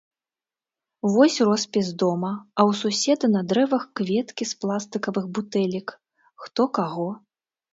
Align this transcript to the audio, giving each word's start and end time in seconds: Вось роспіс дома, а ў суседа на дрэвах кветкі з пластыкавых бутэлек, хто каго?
Вось 1.13 1.35
роспіс 1.49 1.91
дома, 2.03 2.31
а 2.57 2.65
ў 2.71 2.79
суседа 2.81 3.29
на 3.35 3.41
дрэвах 3.51 3.83
кветкі 4.01 4.43
з 4.53 4.59
пластыкавых 4.65 5.25
бутэлек, 5.37 5.87
хто 6.47 6.61
каго? 6.81 7.07